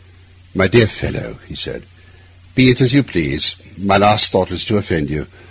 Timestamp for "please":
3.03-3.55